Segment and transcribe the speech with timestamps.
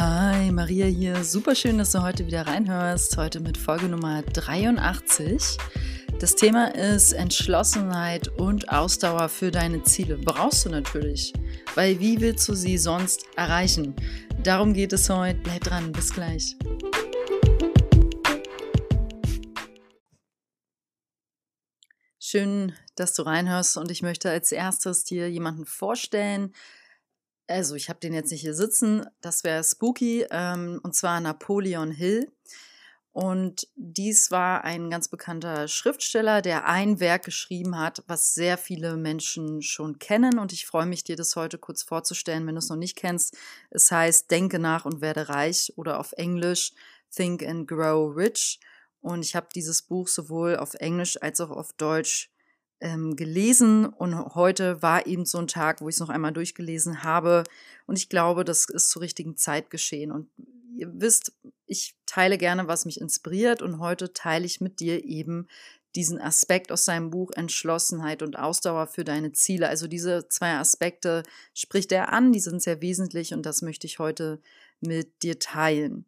[0.00, 1.24] Hi, Maria hier.
[1.24, 3.16] Super schön, dass du heute wieder reinhörst.
[3.16, 5.58] Heute mit Folge Nummer 83.
[6.20, 10.16] Das Thema ist Entschlossenheit und Ausdauer für deine Ziele.
[10.16, 11.32] Brauchst du natürlich,
[11.74, 13.96] weil wie willst du sie sonst erreichen?
[14.44, 15.40] Darum geht es heute.
[15.40, 16.54] Bleib dran, bis gleich.
[22.20, 26.52] Schön, dass du reinhörst und ich möchte als erstes dir jemanden vorstellen,
[27.48, 31.90] also ich habe den jetzt nicht hier sitzen, das wäre Spooky, ähm, und zwar Napoleon
[31.90, 32.30] Hill.
[33.12, 38.96] Und dies war ein ganz bekannter Schriftsteller, der ein Werk geschrieben hat, was sehr viele
[38.96, 40.38] Menschen schon kennen.
[40.38, 43.36] Und ich freue mich, dir das heute kurz vorzustellen, wenn du es noch nicht kennst.
[43.70, 46.72] Es heißt Denke nach und werde reich oder auf Englisch
[47.10, 48.60] Think and Grow Rich.
[49.00, 52.30] Und ich habe dieses Buch sowohl auf Englisch als auch auf Deutsch
[52.80, 57.02] ähm, gelesen und heute war eben so ein Tag, wo ich es noch einmal durchgelesen
[57.02, 57.44] habe
[57.86, 60.28] und ich glaube, das ist zur richtigen Zeit geschehen und
[60.76, 61.32] ihr wisst,
[61.66, 65.48] ich teile gerne, was mich inspiriert und heute teile ich mit dir eben
[65.94, 69.68] diesen Aspekt aus seinem Buch Entschlossenheit und Ausdauer für deine Ziele.
[69.68, 71.22] Also diese zwei Aspekte
[71.54, 74.40] spricht er an, die sind sehr wesentlich und das möchte ich heute
[74.80, 76.04] mit dir teilen.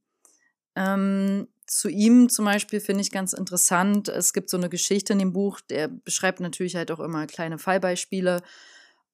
[0.77, 4.08] Ähm, zu ihm zum Beispiel finde ich ganz interessant.
[4.08, 7.58] Es gibt so eine Geschichte in dem Buch, der beschreibt natürlich halt auch immer kleine
[7.58, 8.42] Fallbeispiele.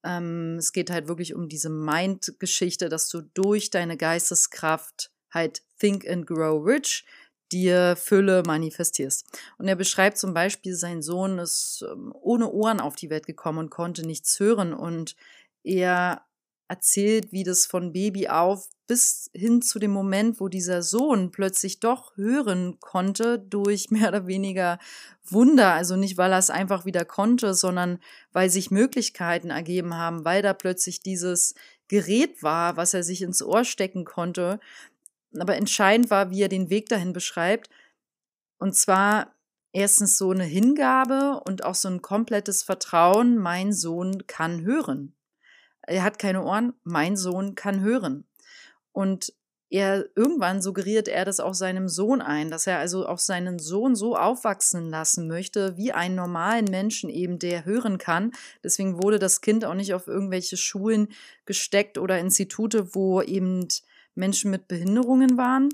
[0.03, 6.09] Ähm, es geht halt wirklich um diese Mind-Geschichte, dass du durch deine Geisteskraft halt Think
[6.09, 7.05] and Grow Rich
[7.51, 9.27] dir Fülle manifestierst.
[9.59, 13.59] Und er beschreibt zum Beispiel, sein Sohn ist ähm, ohne Ohren auf die Welt gekommen
[13.59, 15.15] und konnte nichts hören und
[15.63, 16.26] er
[16.67, 21.79] erzählt, wie das von Baby auf bis hin zu dem Moment, wo dieser Sohn plötzlich
[21.79, 24.79] doch hören konnte durch mehr oder weniger
[25.25, 25.73] Wunder.
[25.73, 27.99] Also nicht, weil er es einfach wieder konnte, sondern
[28.31, 31.53] weil sich Möglichkeiten ergeben haben, weil da plötzlich dieses
[31.89, 34.59] Gerät war, was er sich ins Ohr stecken konnte.
[35.37, 37.69] Aber entscheidend war, wie er den Weg dahin beschreibt.
[38.57, 39.33] Und zwar
[39.73, 45.16] erstens so eine Hingabe und auch so ein komplettes Vertrauen, mein Sohn kann hören
[45.87, 48.25] er hat keine Ohren, mein Sohn kann hören.
[48.91, 49.33] Und
[49.69, 53.95] er irgendwann suggeriert er das auch seinem Sohn ein, dass er also auch seinen Sohn
[53.95, 58.31] so aufwachsen lassen möchte, wie einen normalen Menschen eben, der hören kann.
[58.63, 61.09] Deswegen wurde das Kind auch nicht auf irgendwelche Schulen
[61.45, 63.67] gesteckt oder Institute, wo eben
[64.15, 65.69] Menschen mit Behinderungen waren,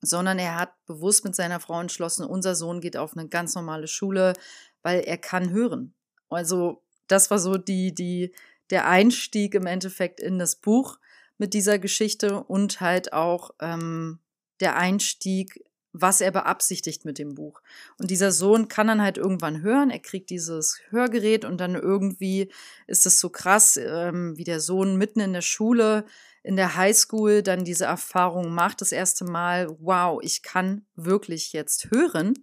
[0.00, 3.86] sondern er hat bewusst mit seiner Frau entschlossen, unser Sohn geht auf eine ganz normale
[3.86, 4.34] Schule,
[4.82, 5.94] weil er kann hören.
[6.28, 8.34] Also das war so die, die
[8.70, 10.98] der Einstieg im Endeffekt in das Buch
[11.38, 14.20] mit dieser Geschichte und halt auch ähm,
[14.60, 17.60] der Einstieg, was er beabsichtigt mit dem Buch.
[17.98, 22.52] Und dieser Sohn kann dann halt irgendwann hören, er kriegt dieses Hörgerät und dann irgendwie
[22.86, 26.04] ist es so krass, ähm, wie der Sohn mitten in der Schule,
[26.42, 31.90] in der Highschool dann diese Erfahrung macht, das erste Mal, wow, ich kann wirklich jetzt
[31.90, 32.34] hören.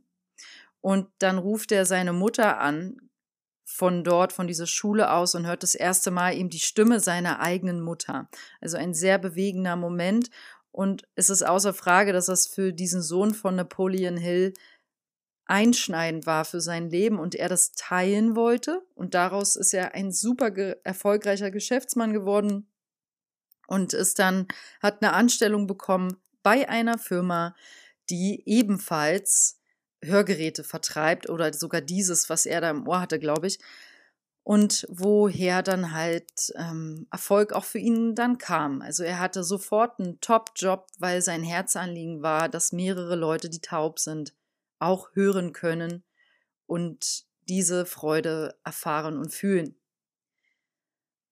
[0.80, 2.98] Und dann ruft er seine Mutter an,
[3.72, 7.40] von dort, von dieser Schule aus und hört das erste Mal eben die Stimme seiner
[7.40, 8.30] eigenen Mutter.
[8.60, 10.30] Also ein sehr bewegender Moment.
[10.72, 14.54] Und es ist außer Frage, dass das für diesen Sohn von Napoleon Hill
[15.46, 18.82] einschneidend war für sein Leben und er das teilen wollte.
[18.96, 22.68] Und daraus ist er ein super ge erfolgreicher Geschäftsmann geworden
[23.68, 24.48] und ist dann,
[24.82, 27.56] hat eine Anstellung bekommen bei einer Firma,
[28.10, 29.61] die ebenfalls
[30.04, 33.60] Hörgeräte vertreibt oder sogar dieses, was er da im Ohr hatte, glaube ich.
[34.44, 38.82] Und woher dann halt ähm, Erfolg auch für ihn dann kam.
[38.82, 44.00] Also er hatte sofort einen Top-Job, weil sein Herzanliegen war, dass mehrere Leute, die taub
[44.00, 44.34] sind,
[44.80, 46.04] auch hören können
[46.66, 49.76] und diese Freude erfahren und fühlen.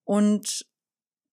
[0.03, 0.68] Und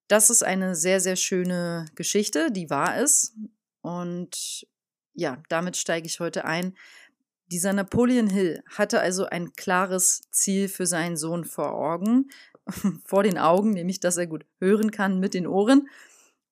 [0.08, 3.34] das ist eine sehr, sehr schöne Geschichte, die wahr ist.
[3.80, 4.66] Und
[5.14, 6.76] ja, damit steige ich heute ein.
[7.48, 12.30] Dieser Napoleon Hill hatte also ein klares Ziel für seinen Sohn vor Augen,
[13.04, 15.88] vor den Augen, nämlich dass er gut hören kann mit den Ohren.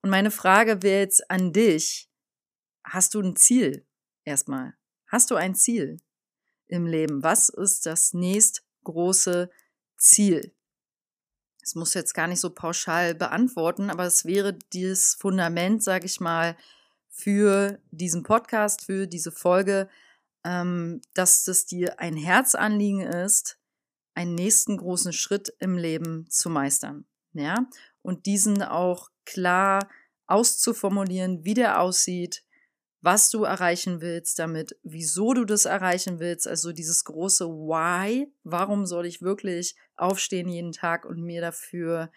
[0.02, 2.08] Und meine Frage wäre jetzt an dich,
[2.84, 3.84] hast du ein Ziel
[4.24, 4.74] erstmal?
[5.08, 5.98] Hast du ein Ziel
[6.69, 7.22] im Leben?
[7.22, 9.50] Was ist das nächst große
[9.96, 10.52] Ziel?
[11.60, 16.20] Das muss jetzt gar nicht so pauschal beantworten, aber es wäre das Fundament, sage ich
[16.20, 16.56] mal,
[17.08, 19.88] für diesen Podcast, für diese Folge,
[20.44, 23.58] ähm, dass das dir ein Herzanliegen ist,
[24.14, 27.06] einen nächsten großen Schritt im Leben zu meistern.
[27.32, 27.67] Ja,
[28.02, 29.88] und diesen auch klar
[30.26, 32.44] auszuformulieren, wie der aussieht,
[33.00, 38.87] was du erreichen willst damit, wieso du das erreichen willst, also dieses große Why, warum
[38.87, 42.11] soll ich wirklich aufstehen jeden Tag und mir dafür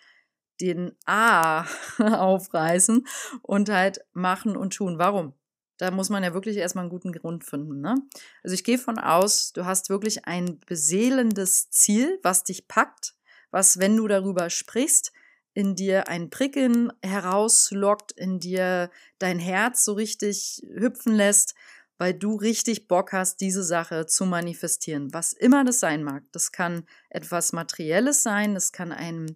[0.61, 1.65] den A
[1.99, 3.05] aufreißen
[3.41, 4.97] und halt machen und tun.
[4.97, 5.33] Warum?
[5.77, 7.81] Da muss man ja wirklich erstmal einen guten Grund finden.
[7.81, 7.95] Ne?
[8.43, 13.15] Also ich gehe von aus, du hast wirklich ein beseelendes Ziel, was dich packt,
[13.51, 15.11] was, wenn du darüber sprichst,
[15.53, 21.55] in dir ein Prickeln herauslockt, in dir dein Herz so richtig hüpfen lässt,
[21.97, 25.13] weil du richtig Bock hast, diese Sache zu manifestieren.
[25.13, 26.23] Was immer das sein mag.
[26.31, 29.35] Das kann etwas Materielles sein, das kann ein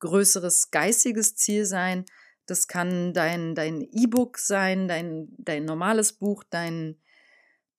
[0.00, 2.04] größeres geistiges Ziel sein,
[2.50, 6.96] das kann dein dein E-Book sein, dein dein normales Buch, dein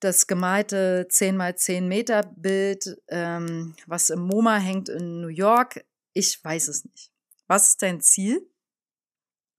[0.01, 5.85] das gemalte 10 mal 10 Meter Bild, ähm, was im MoMA hängt in New York.
[6.13, 7.11] Ich weiß es nicht.
[7.47, 8.49] Was ist dein Ziel?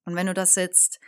[0.05, 0.99] Und wenn du das jetzt,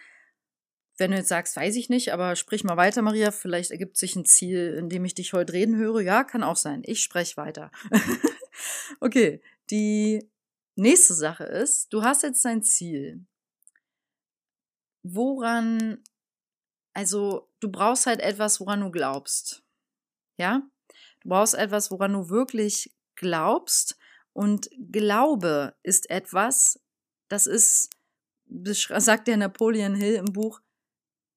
[0.99, 4.15] wenn du jetzt sagst, weiß ich nicht, aber sprich mal weiter, Maria, vielleicht ergibt sich
[4.15, 6.01] ein Ziel, in dem ich dich heute reden höre.
[6.01, 6.83] Ja, kann auch sein.
[6.85, 7.73] Ich spreche weiter.
[9.01, 10.31] okay, die
[10.77, 13.27] nächste Sache ist, du hast jetzt dein Ziel
[15.05, 16.03] woran,
[16.95, 19.63] also du brauchst halt etwas, woran du glaubst.
[20.37, 20.63] Ja?
[21.21, 23.97] Du brauchst etwas, woran du wirklich glaubst.
[24.33, 26.81] Und Glaube ist etwas,
[27.29, 27.91] das ist,
[28.49, 30.61] sagt der Napoleon Hill im Buch,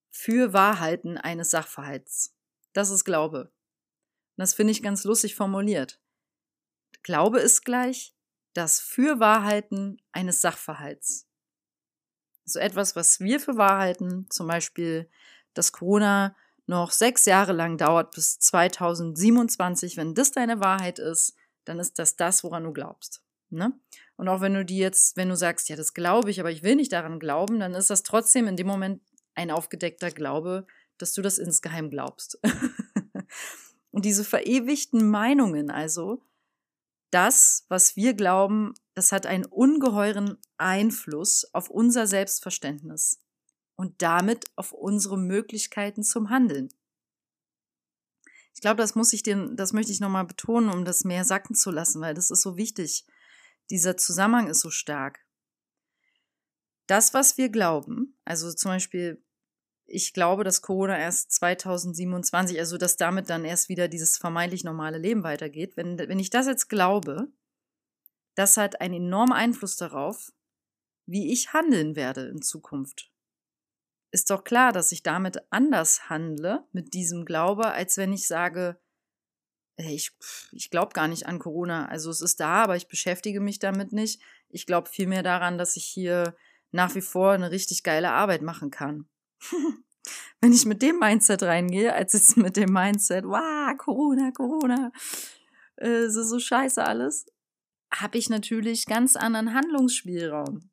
[0.09, 2.33] für Wahrheiten eines Sachverhalts.
[2.73, 3.51] Das ist Glaube.
[4.37, 6.01] Und das finde ich ganz lustig formuliert.
[7.03, 8.15] Glaube ist gleich
[8.53, 11.26] das für Wahrheiten eines Sachverhalts
[12.47, 15.09] so etwas, was wir für wahr halten, zum Beispiel,
[15.53, 16.35] dass Corona
[16.65, 21.35] noch sechs Jahre lang dauert bis 2027, wenn das deine Wahrheit ist,
[21.65, 23.21] dann ist das das, woran du glaubst.
[23.49, 23.73] Ne?
[24.17, 26.63] Und auch wenn du die jetzt, wenn du sagst, ja, das glaube ich, aber ich
[26.63, 29.01] will nicht daran glauben, dann ist das trotzdem in dem Moment
[29.35, 30.65] ein aufgedeckter Glaube,
[30.97, 32.39] dass du das insgeheim glaubst.
[33.91, 36.21] Und diese verewigten Meinungen also,
[37.11, 43.21] das, was wir glauben, das hat einen ungeheuren Einfluss auf unser Selbstverständnis
[43.75, 46.69] und damit auf unsere Möglichkeiten zum Handeln.
[48.53, 51.55] Ich glaube, das muss ich dir, das möchte ich nochmal betonen, um das mehr sacken
[51.55, 53.05] zu lassen, weil das ist so wichtig.
[53.69, 55.23] Dieser Zusammenhang ist so stark.
[56.87, 59.21] Das, was wir glauben, also zum Beispiel
[59.87, 64.97] ich glaube, dass Corona erst 2027, also dass damit dann erst wieder dieses vermeintlich normale
[64.97, 65.77] Leben weitergeht.
[65.77, 67.31] Wenn, wenn ich das jetzt glaube,
[68.35, 70.31] das hat einen enormen Einfluss darauf,
[71.05, 73.09] wie ich handeln werde in Zukunft.
[74.11, 78.79] Ist doch klar, dass ich damit anders handle mit diesem Glaube, als wenn ich sage,
[79.77, 80.11] hey, ich,
[80.51, 81.87] ich glaube gar nicht an Corona.
[81.87, 84.21] Also es ist da, aber ich beschäftige mich damit nicht.
[84.49, 86.35] Ich glaube vielmehr daran, dass ich hier
[86.71, 89.07] nach wie vor eine richtig geile Arbeit machen kann.
[90.41, 94.91] Wenn ich mit dem Mindset reingehe, als jetzt mit dem Mindset, wow, Corona, Corona,
[95.77, 97.25] äh, ist so scheiße alles,
[97.93, 100.69] habe ich natürlich ganz anderen Handlungsspielraum.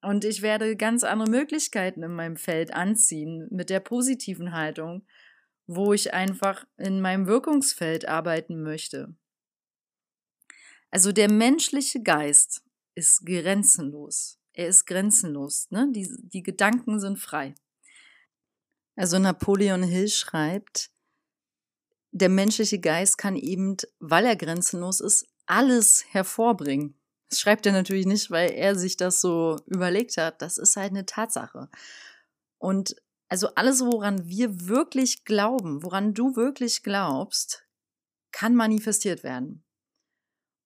[0.00, 5.04] Und ich werde ganz andere Möglichkeiten in meinem Feld anziehen mit der positiven Haltung,
[5.66, 9.14] wo ich einfach in meinem Wirkungsfeld arbeiten möchte.
[10.90, 12.62] Also der menschliche Geist
[12.94, 14.38] ist grenzenlos.
[14.52, 15.70] Er ist grenzenlos.
[15.70, 15.88] Ne?
[15.92, 17.54] Die, die Gedanken sind frei.
[18.98, 20.90] Also Napoleon Hill schreibt,
[22.10, 26.98] der menschliche Geist kann eben, weil er grenzenlos ist, alles hervorbringen.
[27.28, 30.42] Das schreibt er natürlich nicht, weil er sich das so überlegt hat.
[30.42, 31.68] Das ist halt eine Tatsache.
[32.58, 32.96] Und
[33.28, 37.68] also alles, woran wir wirklich glauben, woran du wirklich glaubst,
[38.32, 39.62] kann manifestiert werden.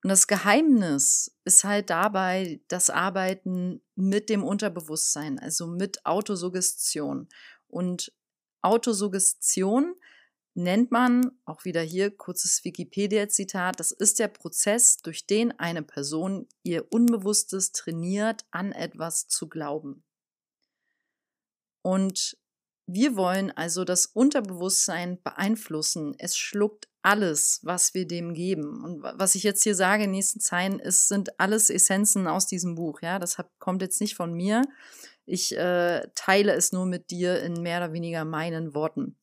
[0.03, 7.29] Und das Geheimnis ist halt dabei das Arbeiten mit dem Unterbewusstsein, also mit Autosuggestion.
[7.69, 8.11] Und
[8.63, 9.95] Autosuggestion
[10.55, 16.47] nennt man, auch wieder hier kurzes Wikipedia-Zitat, das ist der Prozess, durch den eine Person
[16.63, 20.05] ihr Unbewusstes trainiert, an etwas zu glauben.
[21.83, 22.37] Und
[22.87, 26.15] wir wollen also das Unterbewusstsein beeinflussen.
[26.19, 28.85] Es schluckt alles, was wir dem geben.
[28.85, 32.47] Und was ich jetzt hier sage in den nächsten Zeilen, ist, sind alles Essenzen aus
[32.47, 33.01] diesem Buch.
[33.01, 34.63] Ja, das kommt jetzt nicht von mir,
[35.25, 39.17] ich äh, teile es nur mit dir in mehr oder weniger meinen Worten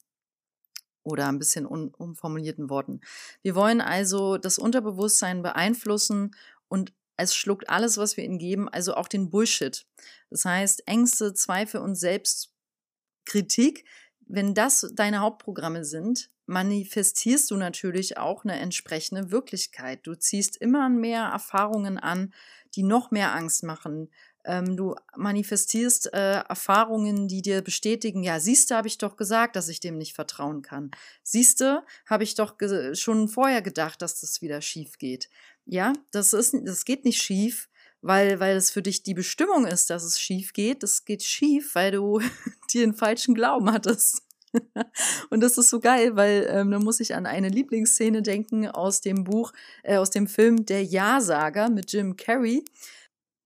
[1.04, 3.02] oder ein bisschen umformulierten Worten.
[3.42, 6.36] Wir wollen also das Unterbewusstsein beeinflussen
[6.68, 9.86] und es schluckt alles, was wir ihnen geben, also auch den Bullshit.
[10.30, 13.86] Das heißt, Ängste, Zweifel und Selbstkritik,
[14.26, 20.00] wenn das deine Hauptprogramme sind, manifestierst du natürlich auch eine entsprechende Wirklichkeit.
[20.08, 22.34] Du ziehst immer mehr Erfahrungen an,
[22.76, 24.10] die noch mehr Angst machen,
[24.46, 29.70] ähm, du manifestierst äh, Erfahrungen, die dir bestätigen, ja, siehste, habe ich doch gesagt, dass
[29.70, 30.92] ich dem nicht vertrauen kann.
[31.24, 32.56] Siehste, habe ich doch
[32.94, 35.30] schon vorher gedacht, dass das wieder schief geht.
[35.66, 37.70] Ja, das ist, das geht nicht schief,
[38.02, 40.84] weil, weil es für dich die Bestimmung ist, dass es schief geht.
[40.84, 42.22] Es geht schief, weil du
[42.74, 44.24] dir einen falschen Glauben hattest.
[45.30, 49.02] und das ist so geil, weil ähm, da muss ich an eine Lieblingsszene denken aus
[49.02, 49.54] dem Buch,
[49.84, 52.64] äh, aus dem Film Der Ja-Sager mit Jim Carrey.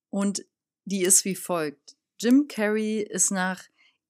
[0.10, 0.46] Und
[0.86, 1.96] die ist wie folgt.
[2.20, 3.64] Jim Carrey ist nach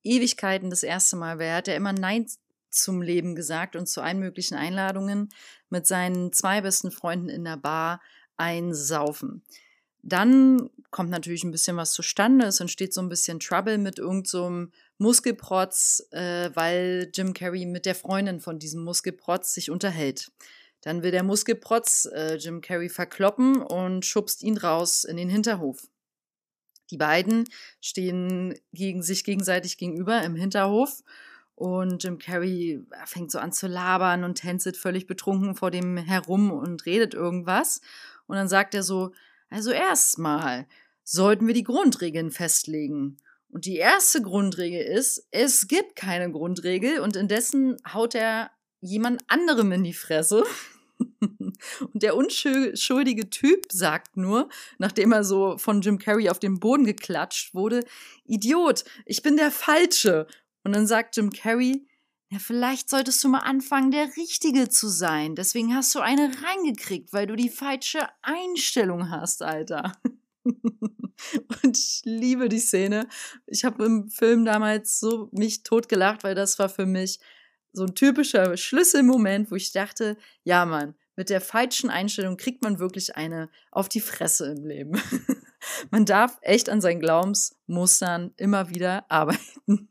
[0.04, 2.28] Ewigkeiten das erste Mal, wer hat ja immer Nein
[2.70, 5.30] zum Leben gesagt und zu allen möglichen Einladungen
[5.70, 8.02] mit seinen zwei besten Freunden in der Bar
[8.36, 9.44] einsaufen.
[10.02, 12.46] Dann kommt natürlich ein bisschen was zustande.
[12.46, 17.86] Es entsteht so ein bisschen Trouble mit irgendeinem so Muskelprotz, äh, weil Jim Carrey mit
[17.86, 20.32] der Freundin von diesem Muskelprotz sich unterhält.
[20.82, 25.88] Dann will der Muskelprotz äh, Jim Carrey verkloppen und schubst ihn raus in den Hinterhof.
[26.94, 27.46] Die beiden
[27.82, 31.02] stehen gegen sich gegenseitig gegenüber im Hinterhof
[31.56, 36.52] und Jim Carrey fängt so an zu labern und tänzelt völlig betrunken vor dem herum
[36.52, 37.82] und redet irgendwas.
[38.28, 39.12] Und dann sagt er so,
[39.50, 40.68] also erstmal
[41.04, 43.18] sollten wir die Grundregeln festlegen.
[43.50, 49.72] Und die erste Grundregel ist, es gibt keine Grundregel und indessen haut er jemand anderem
[49.72, 50.44] in die Fresse.
[51.94, 56.86] Und der unschuldige Typ sagt nur, nachdem er so von Jim Carrey auf den Boden
[56.86, 57.84] geklatscht wurde,
[58.26, 60.28] Idiot, ich bin der Falsche.
[60.64, 61.86] Und dann sagt Jim Carrey,
[62.30, 65.36] ja, vielleicht solltest du mal anfangen, der Richtige zu sein.
[65.36, 69.92] Deswegen hast du eine reingekriegt, weil du die falsche Einstellung hast, Alter.
[70.44, 73.08] und ich liebe die Szene.
[73.46, 77.20] Ich habe im Film damals so mich totgelacht, weil das war für mich
[77.72, 82.80] so ein typischer Schlüsselmoment, wo ich dachte, ja, Mann, mit der falschen Einstellung kriegt man
[82.80, 85.02] wirklich eine auf die Fresse im Leben.
[85.92, 89.90] man darf echt an seinen Glaubensmustern immer wieder arbeiten.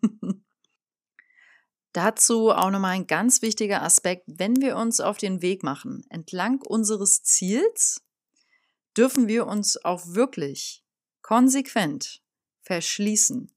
[1.92, 6.60] Dazu auch nochmal ein ganz wichtiger Aspekt, wenn wir uns auf den Weg machen, entlang
[6.62, 8.02] unseres Ziels,
[8.96, 10.82] dürfen wir uns auch wirklich
[11.20, 12.22] konsequent
[12.62, 13.50] verschließen,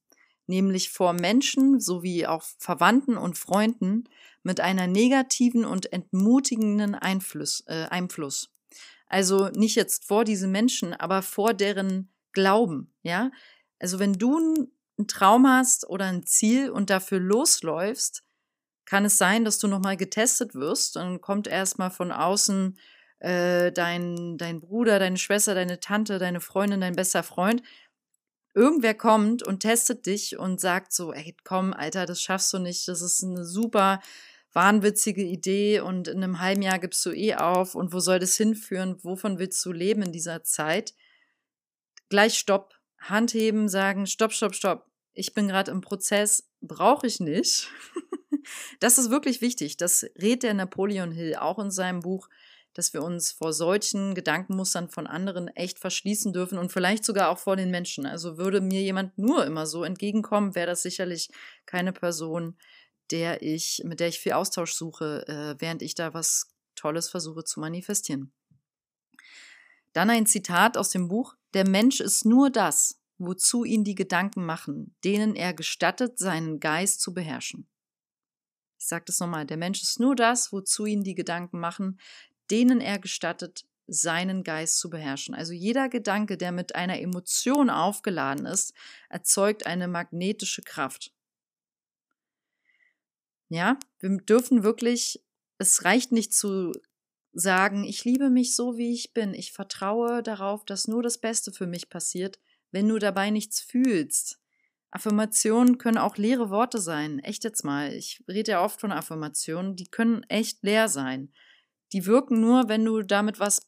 [0.46, 4.04] nämlich vor Menschen sowie auch Verwandten und Freunden
[4.42, 8.50] mit einer negativen und entmutigenden Einfluss, äh, Einfluss.
[9.08, 13.30] Also nicht jetzt vor diese Menschen, aber vor deren Glauben, ja?
[13.78, 14.36] Also wenn du
[14.98, 18.24] einen Traum hast oder ein Ziel und dafür losläufst,
[18.84, 20.96] kann es sein, dass du nochmal getestet wirst.
[20.96, 22.78] Dann kommt erstmal von außen
[23.18, 27.62] äh, dein, dein Bruder, deine Schwester, deine Tante, deine Freundin, dein bester Freund.
[28.56, 32.88] Irgendwer kommt und testet dich und sagt so, ey, komm, Alter, das schaffst du nicht.
[32.88, 34.00] Das ist eine super
[34.54, 38.34] wahnwitzige Idee und in einem halben Jahr gibst du eh auf und wo soll das
[38.38, 38.96] hinführen?
[39.02, 40.94] Wovon willst du leben in dieser Zeit?
[42.08, 44.86] Gleich Stopp, Hand heben, sagen, Stopp, Stopp, Stopp.
[45.12, 47.68] Ich bin gerade im Prozess, brauche ich nicht.
[48.78, 49.76] Das ist wirklich wichtig.
[49.76, 52.28] Das rät der Napoleon Hill auch in seinem Buch,
[52.76, 57.38] dass wir uns vor solchen Gedankenmustern von anderen echt verschließen dürfen und vielleicht sogar auch
[57.38, 58.04] vor den Menschen.
[58.04, 61.30] Also würde mir jemand nur immer so entgegenkommen, wäre das sicherlich
[61.64, 62.58] keine Person,
[63.10, 67.44] der ich, mit der ich viel Austausch suche, äh, während ich da was Tolles versuche
[67.44, 68.30] zu manifestieren.
[69.94, 74.44] Dann ein Zitat aus dem Buch: Der Mensch ist nur das, wozu ihn die Gedanken
[74.44, 77.66] machen, denen er gestattet, seinen Geist zu beherrschen.
[78.78, 81.98] Ich sage das nochmal, der Mensch ist nur das, wozu ihn die Gedanken machen,
[82.50, 85.34] denen er gestattet, seinen Geist zu beherrschen.
[85.34, 88.74] Also jeder Gedanke, der mit einer Emotion aufgeladen ist,
[89.08, 91.12] erzeugt eine magnetische Kraft.
[93.48, 95.22] Ja, wir dürfen wirklich,
[95.58, 96.72] es reicht nicht zu
[97.32, 101.52] sagen, ich liebe mich so, wie ich bin, ich vertraue darauf, dass nur das Beste
[101.52, 102.40] für mich passiert,
[102.72, 104.40] wenn du dabei nichts fühlst,
[104.96, 107.18] Affirmationen können auch leere Worte sein.
[107.18, 107.92] Echt jetzt mal.
[107.92, 109.76] Ich rede ja oft von Affirmationen.
[109.76, 111.32] Die können echt leer sein.
[111.92, 113.66] Die wirken nur, wenn du damit was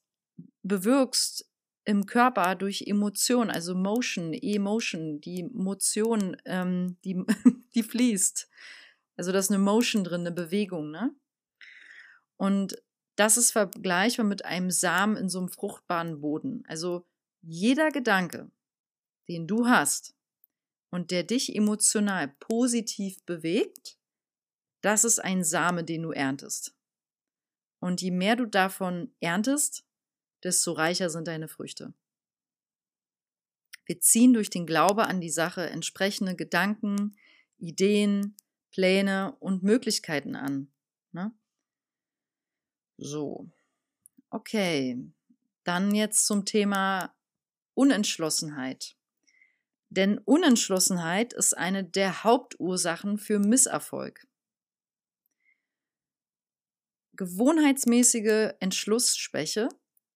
[0.62, 1.48] bewirkst
[1.84, 7.24] im Körper durch Emotion, also Motion, Emotion, die Motion, ähm, die,
[7.74, 8.48] die fließt.
[9.16, 11.14] Also da ist eine Motion drin, eine Bewegung, ne?
[12.36, 12.80] Und
[13.16, 16.62] das ist vergleichbar mit einem Samen in so einem fruchtbaren Boden.
[16.68, 17.04] Also
[17.42, 18.50] jeder Gedanke,
[19.28, 20.14] den du hast,
[20.90, 23.98] und der dich emotional positiv bewegt,
[24.80, 26.77] das ist ein Same, den du erntest.
[27.80, 29.84] Und je mehr du davon erntest,
[30.42, 31.94] desto reicher sind deine Früchte.
[33.86, 37.16] Wir ziehen durch den Glaube an die Sache entsprechende Gedanken,
[37.56, 38.36] Ideen,
[38.70, 40.70] Pläne und Möglichkeiten an.
[41.12, 41.32] Ne?
[42.98, 43.48] So,
[44.30, 45.02] okay.
[45.64, 47.14] Dann jetzt zum Thema
[47.74, 48.96] Unentschlossenheit.
[49.90, 54.27] Denn Unentschlossenheit ist eine der Hauptursachen für Misserfolg.
[57.18, 59.68] Gewohnheitsmäßige Entschlussschwäche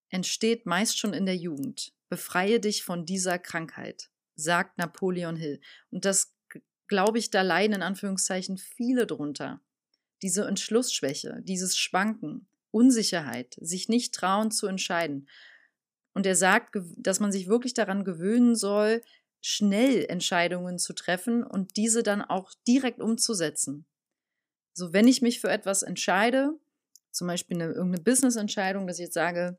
[0.08, 5.60] entsteht meist schon in der Jugend, befreie dich von dieser Krankheit, sagt Napoleon Hill.
[5.90, 6.32] Und das
[6.86, 9.60] glaube ich, da leiden in Anführungszeichen viele drunter.
[10.22, 15.28] Diese Entschlussschwäche, dieses Schwanken, Unsicherheit, sich nicht trauen zu entscheiden.
[16.14, 19.02] Und er sagt, dass man sich wirklich daran gewöhnen soll,
[19.40, 23.86] schnell Entscheidungen zu treffen und diese dann auch direkt umzusetzen.
[24.72, 26.60] So, wenn ich mich für etwas entscheide,
[27.12, 29.58] zum Beispiel eine, irgendeine Business-Entscheidung, dass ich jetzt sage,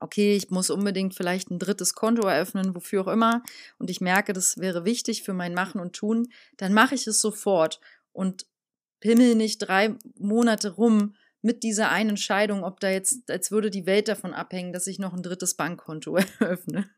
[0.00, 3.42] okay, ich muss unbedingt vielleicht ein drittes Konto eröffnen, wofür auch immer,
[3.78, 7.20] und ich merke, das wäre wichtig für mein Machen und Tun, dann mache ich es
[7.20, 7.80] sofort
[8.12, 8.46] und
[9.00, 13.86] pimmel nicht drei Monate rum mit dieser einen Entscheidung, ob da jetzt, als würde die
[13.86, 16.90] Welt davon abhängen, dass ich noch ein drittes Bankkonto eröffne.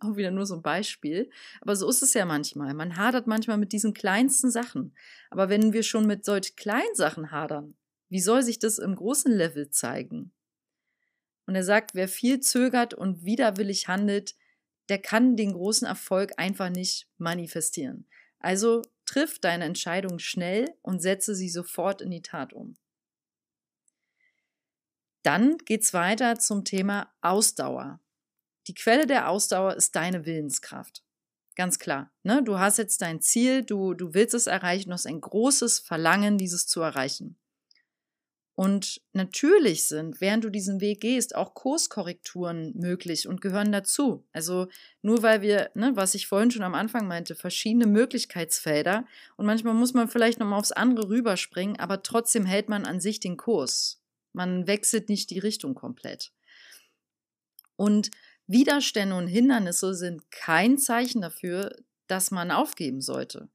[0.00, 1.30] Auch wieder nur so ein Beispiel.
[1.62, 2.74] Aber so ist es ja manchmal.
[2.74, 4.94] Man hadert manchmal mit diesen kleinsten Sachen.
[5.30, 7.77] Aber wenn wir schon mit solch kleinen Sachen hadern,
[8.08, 10.32] wie soll sich das im großen Level zeigen?
[11.46, 14.36] Und er sagt, wer viel zögert und widerwillig handelt,
[14.88, 18.06] der kann den großen Erfolg einfach nicht manifestieren.
[18.38, 22.76] Also triff deine Entscheidung schnell und setze sie sofort in die Tat um.
[25.22, 28.00] Dann geht es weiter zum Thema Ausdauer.
[28.66, 31.02] Die Quelle der Ausdauer ist deine Willenskraft.
[31.56, 32.12] Ganz klar.
[32.22, 32.42] Ne?
[32.44, 36.38] Du hast jetzt dein Ziel, du, du willst es erreichen, du hast ein großes Verlangen,
[36.38, 37.36] dieses zu erreichen.
[38.58, 44.26] Und natürlich sind, während du diesen Weg gehst, auch Kurskorrekturen möglich und gehören dazu.
[44.32, 44.66] Also
[45.00, 49.74] nur weil wir, ne, was ich vorhin schon am Anfang meinte, verschiedene Möglichkeitsfelder und manchmal
[49.74, 54.02] muss man vielleicht nochmal aufs andere rüberspringen, aber trotzdem hält man an sich den Kurs.
[54.32, 56.32] Man wechselt nicht die Richtung komplett.
[57.76, 58.10] Und
[58.48, 61.76] Widerstände und Hindernisse sind kein Zeichen dafür,
[62.08, 63.48] dass man aufgeben sollte.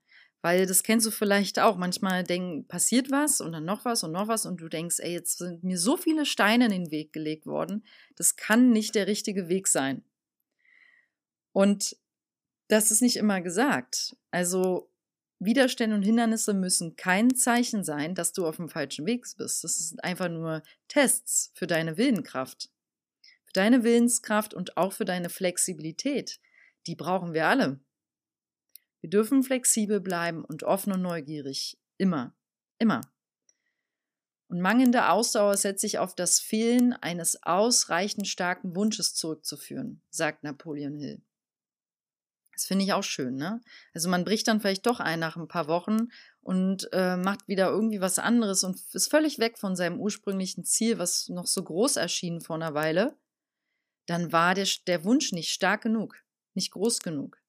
[0.44, 1.78] Weil das kennst du vielleicht auch.
[1.78, 5.14] Manchmal denk, passiert was und dann noch was und noch was und du denkst, ey,
[5.14, 7.86] jetzt sind mir so viele Steine in den Weg gelegt worden.
[8.18, 10.04] Das kann nicht der richtige Weg sein.
[11.54, 11.96] Und
[12.68, 14.18] das ist nicht immer gesagt.
[14.32, 14.92] Also
[15.40, 19.64] Widerstände und Hindernisse müssen kein Zeichen sein, dass du auf dem falschen Weg bist.
[19.64, 22.70] Das sind einfach nur Tests für deine Willenskraft.
[23.46, 26.42] Für deine Willenskraft und auch für deine Flexibilität.
[26.86, 27.80] Die brauchen wir alle.
[29.04, 31.78] Wir dürfen flexibel bleiben und offen und neugierig.
[31.98, 32.34] Immer.
[32.80, 33.02] Immer.
[34.48, 40.96] Und mangelnde Ausdauer setzt sich auf das Fehlen eines ausreichend starken Wunsches zurückzuführen, sagt Napoleon
[40.96, 41.22] Hill.
[42.54, 43.60] Das finde ich auch schön, ne?
[43.94, 46.08] Also man bricht dann vielleicht doch ein nach ein paar Wochen
[46.40, 50.98] und äh, macht wieder irgendwie was anderes und ist völlig weg von seinem ursprünglichen Ziel,
[50.98, 53.18] was noch so groß erschien vor einer Weile.
[54.06, 57.43] Dann war der, der Wunsch nicht stark genug, nicht groß genug.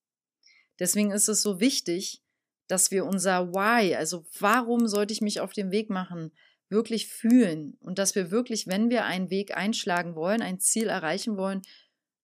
[0.79, 2.23] Deswegen ist es so wichtig,
[2.67, 6.33] dass wir unser Why, also warum sollte ich mich auf den Weg machen,
[6.69, 11.37] wirklich fühlen und dass wir wirklich, wenn wir einen Weg einschlagen wollen, ein Ziel erreichen
[11.37, 11.63] wollen,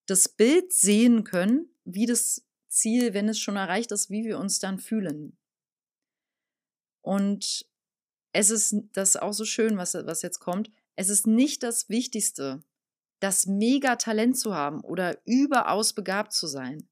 [0.07, 4.59] das Bild sehen können, wie das Ziel, wenn es schon erreicht ist, wie wir uns
[4.59, 5.37] dann fühlen.
[7.03, 7.67] Und
[8.33, 10.71] es ist das ist auch so schön, was, was jetzt kommt.
[10.97, 12.63] Es ist nicht das Wichtigste,
[13.21, 16.89] das Mega-Talent zu haben oder überaus begabt zu sein.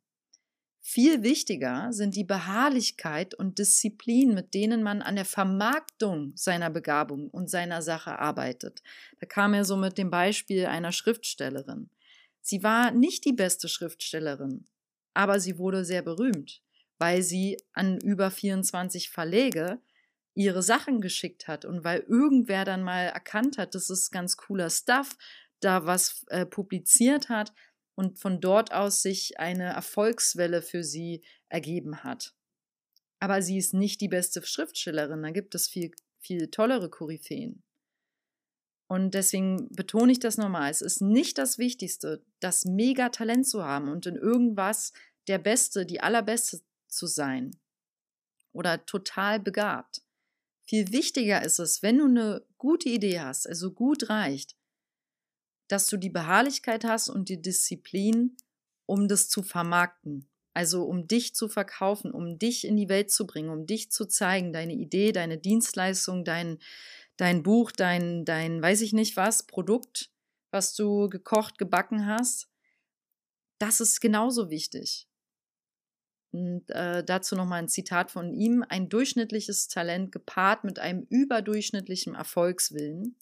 [0.80, 7.28] Viel wichtiger sind die Beharrlichkeit und Disziplin, mit denen man an der Vermarktung seiner Begabung
[7.28, 8.82] und seiner Sache arbeitet.
[9.20, 11.90] Da kam er so mit dem Beispiel einer Schriftstellerin.
[12.40, 14.66] Sie war nicht die beste Schriftstellerin,
[15.12, 16.62] aber sie wurde sehr berühmt,
[16.96, 19.80] weil sie an über 24 Verlege
[20.34, 24.70] ihre Sachen geschickt hat und weil irgendwer dann mal erkannt hat, das ist ganz cooler
[24.70, 25.16] Stuff,
[25.60, 27.52] da was äh, publiziert hat
[27.98, 32.32] und von dort aus sich eine Erfolgswelle für sie ergeben hat.
[33.18, 37.64] Aber sie ist nicht die beste Schriftstellerin, da gibt es viel, viel tollere Koryphäen.
[38.86, 40.70] Und deswegen betone ich das nochmal.
[40.70, 44.92] Es ist nicht das Wichtigste, das Mega-Talent zu haben und in irgendwas
[45.26, 47.50] der Beste, die Allerbeste zu sein
[48.52, 50.02] oder total begabt.
[50.68, 54.54] Viel wichtiger ist es, wenn du eine gute Idee hast, also gut reicht,
[55.68, 58.36] dass du die Beharrlichkeit hast und die Disziplin,
[58.86, 60.28] um das zu vermarkten.
[60.54, 64.06] Also um dich zu verkaufen, um dich in die Welt zu bringen, um dich zu
[64.06, 66.58] zeigen, deine Idee, deine Dienstleistung, dein,
[67.16, 70.10] dein Buch, dein, dein, weiß ich nicht was, Produkt,
[70.50, 72.48] was du gekocht, gebacken hast.
[73.58, 75.06] Das ist genauso wichtig.
[76.32, 78.64] Und äh, dazu nochmal ein Zitat von ihm.
[78.68, 83.16] Ein durchschnittliches Talent gepaart mit einem überdurchschnittlichen Erfolgswillen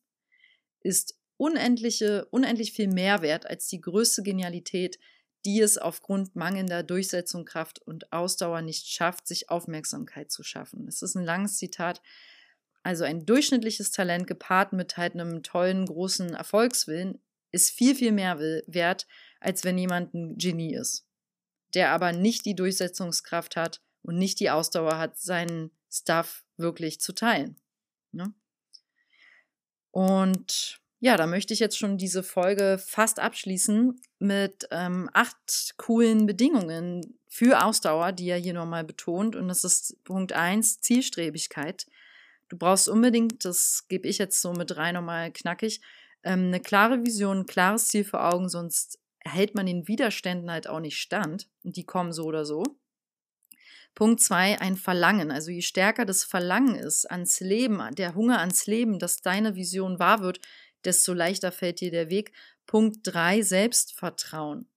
[0.80, 4.98] ist unendliche, unendlich viel mehr wert als die größte Genialität,
[5.44, 10.86] die es aufgrund mangelnder Durchsetzungskraft und Ausdauer nicht schafft, sich Aufmerksamkeit zu schaffen.
[10.86, 12.02] Das ist ein langes Zitat.
[12.82, 17.20] Also ein durchschnittliches Talent gepaart mit halt einem tollen, großen Erfolgswillen
[17.52, 19.06] ist viel, viel mehr wert
[19.40, 21.06] als wenn jemand ein Genie ist,
[21.74, 27.12] der aber nicht die Durchsetzungskraft hat und nicht die Ausdauer hat, seinen Stuff wirklich zu
[27.12, 27.56] teilen.
[28.12, 28.34] Ne?
[29.90, 36.26] Und ja, da möchte ich jetzt schon diese Folge fast abschließen mit ähm, acht coolen
[36.26, 39.36] Bedingungen für Ausdauer, die er hier nochmal betont.
[39.36, 41.86] Und das ist Punkt eins Zielstrebigkeit.
[42.48, 45.80] Du brauchst unbedingt, das gebe ich jetzt so mit rein nochmal knackig,
[46.24, 50.66] ähm, eine klare Vision, ein klares Ziel vor Augen, sonst hält man den Widerständen halt
[50.66, 51.48] auch nicht stand.
[51.62, 52.64] Und die kommen so oder so.
[53.94, 55.30] Punkt zwei, ein Verlangen.
[55.30, 60.00] Also je stärker das Verlangen ist ans Leben, der Hunger ans Leben, dass deine Vision
[60.00, 60.40] wahr wird,
[60.84, 62.32] desto leichter fällt dir der Weg.
[62.66, 64.68] Punkt drei, Selbstvertrauen.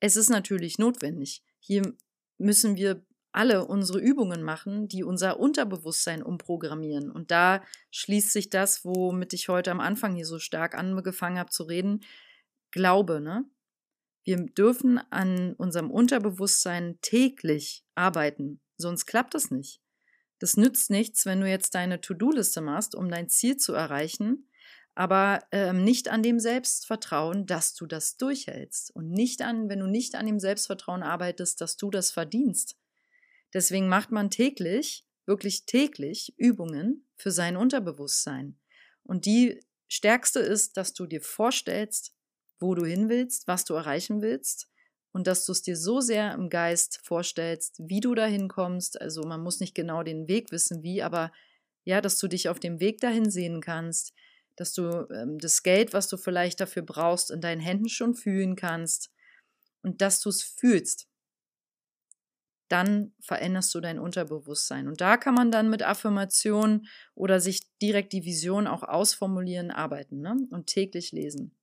[0.00, 1.42] Es ist natürlich notwendig.
[1.58, 1.94] Hier
[2.38, 7.10] müssen wir alle unsere Übungen machen, die unser Unterbewusstsein umprogrammieren.
[7.10, 11.50] Und da schließt sich das, womit ich heute am Anfang hier so stark angefangen habe
[11.50, 12.00] zu reden,
[12.76, 13.44] Glaube, ne?
[14.24, 19.80] Wir dürfen an unserem Unterbewusstsein täglich arbeiten, sonst klappt das nicht.
[20.40, 24.45] Das nützt nichts, wenn du jetzt deine To-Do-Liste machst, um dein Ziel zu erreichen,
[24.96, 29.86] aber ähm, nicht an dem Selbstvertrauen, dass du das durchhältst und nicht an, wenn du
[29.86, 32.76] nicht an dem Selbstvertrauen arbeitest, dass du das verdienst.
[33.52, 38.58] Deswegen macht man täglich, wirklich täglich Übungen für sein Unterbewusstsein.
[39.02, 42.14] Und die stärkste ist, dass du dir vorstellst,
[42.58, 44.66] wo du hin willst, was du erreichen willst
[45.12, 48.98] und dass du es dir so sehr im Geist vorstellst, wie du dahin kommst.
[48.98, 51.32] Also man muss nicht genau den Weg wissen, wie, aber
[51.84, 54.14] ja, dass du dich auf dem Weg dahin sehen kannst,
[54.56, 58.56] dass du ähm, das Geld, was du vielleicht dafür brauchst, in deinen Händen schon fühlen
[58.56, 59.10] kannst
[59.82, 61.08] und dass du es fühlst.
[62.68, 64.88] Dann veränderst du dein Unterbewusstsein.
[64.88, 70.20] Und da kann man dann mit Affirmationen oder sich direkt die Vision auch ausformulieren, arbeiten
[70.20, 70.36] ne?
[70.50, 71.56] und täglich lesen.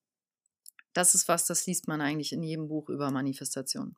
[0.93, 3.97] Das ist was, das liest man eigentlich in jedem Buch über Manifestation.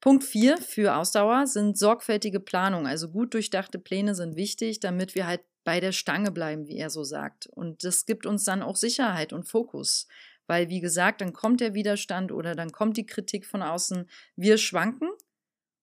[0.00, 2.86] Punkt 4 für Ausdauer sind sorgfältige Planung.
[2.86, 6.90] Also gut durchdachte Pläne sind wichtig, damit wir halt bei der Stange bleiben, wie er
[6.90, 7.46] so sagt.
[7.46, 10.06] Und das gibt uns dann auch Sicherheit und Fokus.
[10.46, 14.08] Weil, wie gesagt, dann kommt der Widerstand oder dann kommt die Kritik von außen.
[14.36, 15.08] Wir schwanken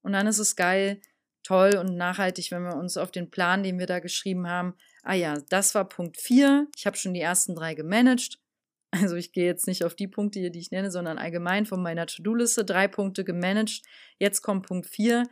[0.02, 1.00] und dann ist es geil,
[1.44, 5.14] toll und nachhaltig, wenn wir uns auf den Plan, den wir da geschrieben haben, ah
[5.14, 8.40] ja, das war Punkt 4, ich habe schon die ersten drei gemanagt.
[8.90, 11.84] Also ich gehe jetzt nicht auf die Punkte hier, die ich nenne, sondern allgemein von
[11.84, 13.82] meiner To-Do-Liste drei Punkte gemanagt.
[14.18, 15.24] Jetzt kommt Punkt 4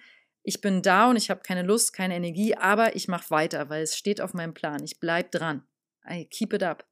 [0.48, 3.82] ich bin da und ich habe keine Lust, keine Energie, aber ich mache weiter, weil
[3.82, 4.84] es steht auf meinem Plan.
[4.84, 5.68] Ich bleibe dran.
[6.08, 6.88] I keep it up.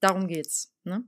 [0.00, 0.74] Darum geht's.
[0.84, 1.04] Ne?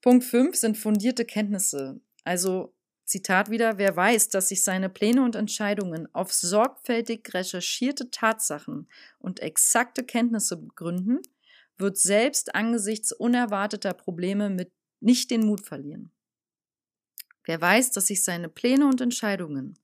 [0.00, 2.00] Punkt 5 sind fundierte Kenntnisse.
[2.22, 2.72] Also
[3.04, 8.88] Zitat wieder, wer weiß, dass sich seine Pläne und Entscheidungen auf sorgfältig recherchierte Tatsachen
[9.18, 11.20] und exakte Kenntnisse begründen,
[11.78, 16.12] wird selbst angesichts unerwarteter Probleme mit nicht den Mut verlieren.
[17.44, 19.76] Wer weiß, dass sich seine Pläne und Entscheidungen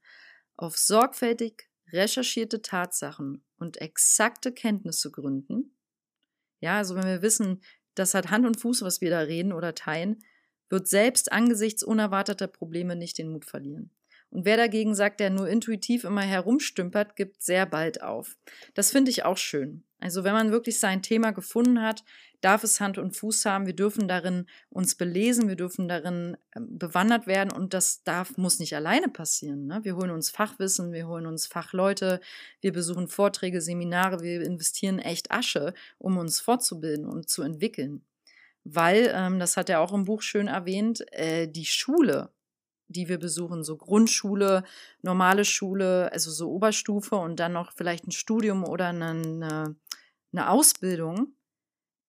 [0.59, 5.75] auf sorgfältig recherchierte Tatsachen und exakte Kenntnisse gründen.
[6.61, 7.63] Ja, also wenn wir wissen,
[7.95, 10.23] das hat Hand und Fuß, was wir da reden oder teilen,
[10.69, 13.91] wird selbst angesichts unerwarteter Probleme nicht den Mut verlieren.
[14.31, 18.37] Und wer dagegen sagt, der nur intuitiv immer herumstümpert, gibt sehr bald auf.
[18.75, 19.85] Das finde ich auch schön.
[20.01, 22.05] Also wenn man wirklich sein Thema gefunden hat,
[22.41, 23.67] darf es Hand und Fuß haben.
[23.67, 28.61] Wir dürfen darin uns belesen, wir dürfen darin ähm, bewandert werden und das darf, muss
[28.61, 29.67] nicht alleine passieren.
[29.67, 29.81] Ne?
[29.83, 32.21] Wir holen uns Fachwissen, wir holen uns Fachleute,
[32.61, 38.05] wir besuchen Vorträge, Seminare, wir investieren echt Asche, um uns fortzubilden und zu entwickeln.
[38.65, 42.31] Weil, ähm, das hat er auch im Buch schön erwähnt, äh, die Schule,
[42.89, 44.65] die wir besuchen, so Grundschule,
[45.03, 49.77] normale Schule, also so Oberstufe und dann noch vielleicht ein Studium oder eine,
[50.33, 51.35] eine Ausbildung,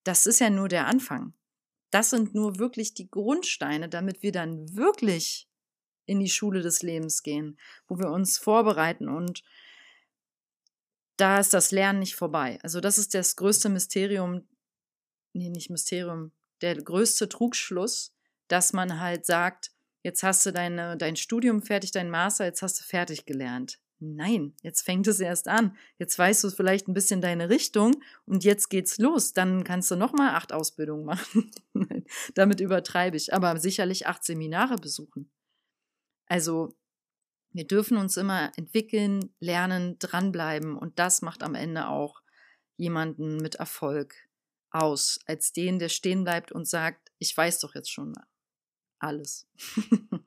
[0.04, 1.34] das ist ja nur der Anfang.
[1.90, 5.48] Das sind nur wirklich die Grundsteine, damit wir dann wirklich
[6.06, 9.42] in die Schule des Lebens gehen, wo wir uns vorbereiten und
[11.16, 12.58] da ist das Lernen nicht vorbei.
[12.62, 14.48] Also das ist das größte Mysterium,
[15.34, 18.14] nee, nicht Mysterium, der größte Trugschluss,
[18.48, 22.80] dass man halt sagt, jetzt hast du deine, dein Studium fertig, dein Master, jetzt hast
[22.80, 23.78] du fertig gelernt.
[24.02, 25.76] Nein, jetzt fängt es erst an.
[25.98, 29.34] Jetzt weißt du vielleicht ein bisschen deine Richtung und jetzt geht's los.
[29.34, 31.50] Dann kannst du nochmal acht Ausbildungen machen.
[32.34, 33.34] Damit übertreibe ich.
[33.34, 35.30] Aber sicherlich acht Seminare besuchen.
[36.26, 36.74] Also,
[37.52, 42.22] wir dürfen uns immer entwickeln, lernen, dranbleiben und das macht am Ende auch
[42.76, 44.14] jemanden mit Erfolg
[44.70, 48.14] aus, als den, der stehen bleibt und sagt, ich weiß doch jetzt schon
[48.98, 49.46] alles.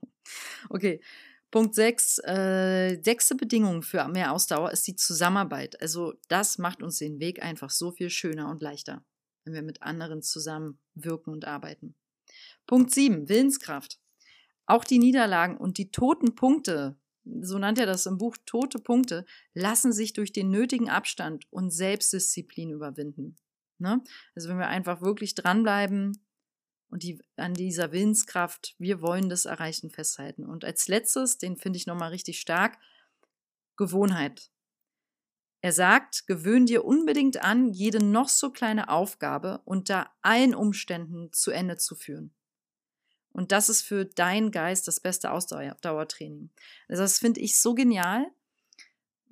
[0.69, 1.01] okay,
[1.53, 5.79] Punkt 6, äh, sechste Bedingung für mehr Ausdauer ist die Zusammenarbeit.
[5.83, 9.05] Also das macht uns den Weg einfach so viel schöner und leichter,
[9.45, 11.93] wenn wir mit anderen zusammen wirken und arbeiten.
[12.65, 13.99] Punkt 7, Willenskraft.
[14.65, 19.23] auch die Niederlagen und die toten Punkte, so nannt er das im Buch, tote Punkte,
[19.53, 23.35] lassen sich durch den nötigen Abstand und Selbstdisziplin überwinden.
[23.77, 24.03] Ne?
[24.33, 26.19] Also wenn wir einfach wirklich dranbleiben
[26.93, 30.45] und die, an dieser Willenskraft, wir wollen das erreichen, festhalten.
[30.45, 32.77] Und als letztes, den finde ich nochmal richtig stark,
[33.77, 34.51] Gewohnheit.
[35.61, 41.49] Er sagt, gewöhn dir unbedingt an, jede noch so kleine Aufgabe unter allen Umständen zu
[41.49, 42.31] Ende zu führen.
[43.31, 46.51] Und das ist für deinen Geist das beste Ausdauertraining.
[46.87, 48.27] Also das finde ich so genial,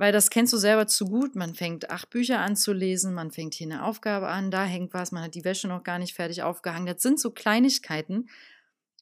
[0.01, 1.35] weil das kennst du selber zu gut.
[1.35, 4.95] Man fängt acht Bücher an zu lesen, man fängt hier eine Aufgabe an, da hängt
[4.95, 6.87] was, man hat die Wäsche noch gar nicht fertig aufgehangen.
[6.87, 8.27] Das sind so Kleinigkeiten.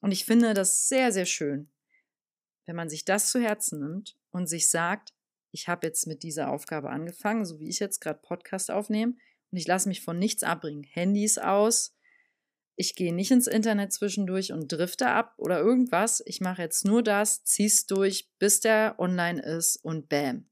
[0.02, 1.70] Und ich finde das sehr, sehr schön,
[2.66, 5.14] wenn man sich das zu Herzen nimmt und sich sagt,
[5.54, 9.14] ich habe jetzt mit dieser Aufgabe angefangen, so wie ich jetzt gerade Podcast aufnehme,
[9.52, 10.84] und ich lasse mich von nichts abbringen.
[10.84, 11.96] Handys aus,
[12.76, 16.22] ich gehe nicht ins Internet zwischendurch und drifte ab oder irgendwas.
[16.26, 20.49] Ich mache jetzt nur das, zieh's durch, bis der online ist und bam.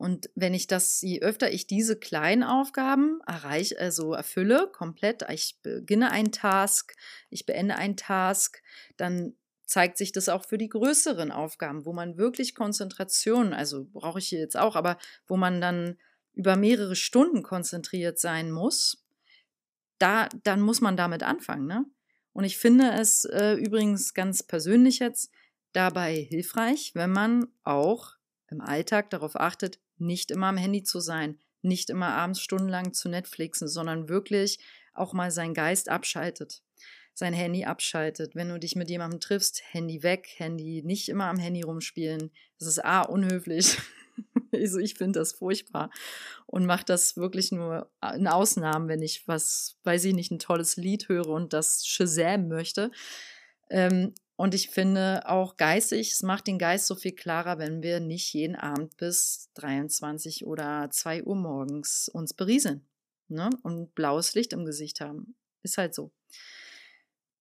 [0.00, 5.58] Und wenn ich das, je öfter ich diese kleinen Aufgaben erreiche, also erfülle, komplett, ich
[5.62, 6.94] beginne einen Task,
[7.28, 8.62] ich beende einen Task,
[8.96, 9.34] dann
[9.66, 14.28] zeigt sich das auch für die größeren Aufgaben, wo man wirklich Konzentration, also brauche ich
[14.28, 15.98] hier jetzt auch, aber wo man dann
[16.32, 19.04] über mehrere Stunden konzentriert sein muss,
[19.98, 21.66] da, dann muss man damit anfangen.
[21.66, 21.84] Ne?
[22.32, 25.30] Und ich finde es äh, übrigens ganz persönlich jetzt
[25.74, 28.14] dabei hilfreich, wenn man auch
[28.48, 33.08] im Alltag darauf achtet, nicht immer am Handy zu sein, nicht immer abends stundenlang zu
[33.08, 34.58] Netflixen, sondern wirklich
[34.94, 36.62] auch mal seinen Geist abschaltet,
[37.14, 38.34] sein Handy abschaltet.
[38.34, 42.30] Wenn du dich mit jemandem triffst, Handy weg, Handy nicht immer am Handy rumspielen.
[42.58, 43.76] Das ist A, unhöflich
[44.52, 45.90] Also ich finde das furchtbar
[46.46, 50.76] und mache das wirklich nur in Ausnahmen, wenn ich was, weiß ich nicht, ein tolles
[50.76, 52.90] Lied höre und das Shazam möchte.
[53.70, 58.00] Ähm, und ich finde auch geistig, es macht den Geist so viel klarer, wenn wir
[58.00, 62.80] nicht jeden Abend bis 23 oder 2 Uhr morgens uns berieseln
[63.28, 63.50] ne?
[63.64, 65.36] und blaues Licht im Gesicht haben.
[65.62, 66.10] Ist halt so.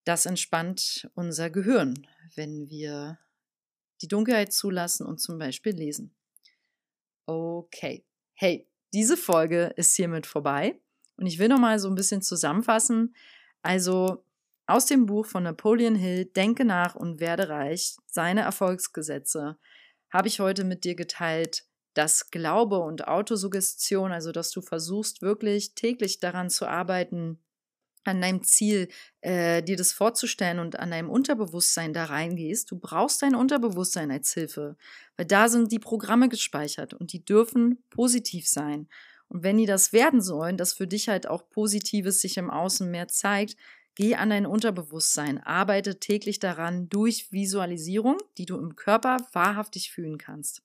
[0.03, 3.17] Das entspannt unser Gehirn, wenn wir
[4.01, 6.13] die Dunkelheit zulassen und zum Beispiel lesen.
[7.25, 8.03] Okay.
[8.33, 10.77] Hey, diese Folge ist hiermit vorbei
[11.15, 13.15] und ich will noch mal so ein bisschen zusammenfassen.
[13.61, 14.25] Also
[14.69, 19.57] aus dem Buch von Napoleon Hill Denke nach und werde reich, seine Erfolgsgesetze,
[20.11, 25.73] habe ich heute mit dir geteilt, dass Glaube und Autosuggestion, also dass du versuchst wirklich
[25.75, 27.39] täglich daran zu arbeiten,
[28.05, 28.87] an deinem Ziel,
[29.21, 34.33] äh, dir das vorzustellen und an deinem Unterbewusstsein da reingehst, du brauchst dein Unterbewusstsein als
[34.33, 34.77] Hilfe,
[35.17, 38.87] weil da sind die Programme gespeichert und die dürfen positiv sein.
[39.27, 42.89] Und wenn die das werden sollen, dass für dich halt auch Positives sich im Außen
[42.89, 43.57] mehr zeigt,
[43.95, 50.17] geh an dein Unterbewusstsein, arbeite täglich daran durch Visualisierung, die du im Körper wahrhaftig fühlen
[50.17, 50.61] kannst.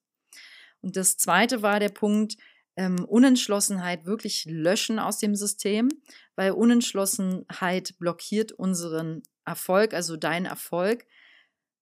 [0.80, 2.37] Und das zweite war der Punkt,
[2.76, 5.88] ähm, Unentschlossenheit wirklich löschen aus dem System,
[6.37, 11.06] weil Unentschlossenheit blockiert unseren Erfolg, also deinen Erfolg.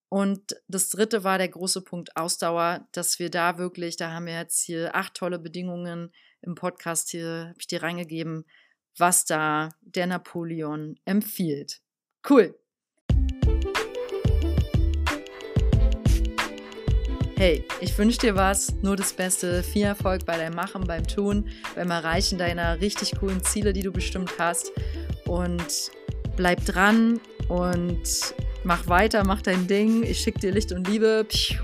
[0.09, 4.35] Und das dritte war der große Punkt Ausdauer, dass wir da wirklich, da haben wir
[4.35, 8.45] jetzt hier acht tolle Bedingungen im Podcast hier, habe ich dir reingegeben,
[8.99, 11.81] was da der Napoleon empfiehlt.
[12.29, 12.55] Cool.
[17.37, 21.49] Hey, ich wünsche dir was, nur das Beste, viel Erfolg bei deinem Machen, beim Tun,
[21.75, 24.71] beim Erreichen deiner richtig coolen Ziele, die du bestimmt hast.
[25.27, 25.91] Und
[26.37, 30.05] bleib dran und mach weiter, mach dein Ding.
[30.05, 31.27] Ich schicke dir Licht und Liebe.
[31.33, 31.59] Ich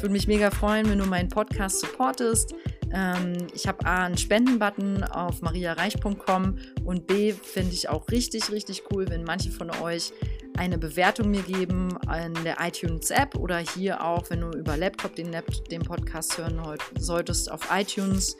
[0.00, 2.54] würde mich mega freuen, wenn du meinen Podcast supportest.
[2.96, 8.84] Ähm, ich habe A, einen Spendenbutton auf mariareich.com und B, finde ich auch richtig, richtig
[8.90, 10.12] cool, wenn manche von euch
[10.56, 11.90] eine Bewertung mir geben
[12.24, 15.36] in der iTunes App oder hier auch, wenn du über Laptop den,
[15.70, 16.58] den Podcast hören
[16.98, 18.38] solltest, auf iTunes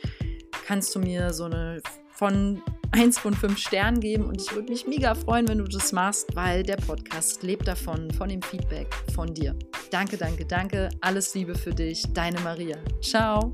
[0.66, 4.87] kannst du mir so eine von 1 von 5 Sternen geben und ich würde mich
[4.87, 9.35] mega freuen, wenn du das machst, weil der Podcast lebt davon, von dem Feedback von
[9.35, 9.55] dir.
[9.90, 10.88] Danke, danke, danke.
[11.03, 12.79] Alles Liebe für dich, deine Maria.
[13.03, 13.53] Ciao.